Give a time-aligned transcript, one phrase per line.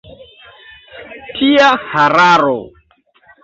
[1.37, 2.59] Tia hararo!